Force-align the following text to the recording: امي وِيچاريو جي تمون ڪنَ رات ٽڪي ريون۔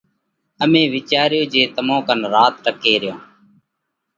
امي 0.63 0.83
وِيچاريو 0.93 1.43
جي 1.53 1.61
تمون 1.75 1.99
ڪنَ 2.07 2.19
رات 2.33 2.53
ٽڪي 2.63 2.93
ريون۔ 3.01 3.19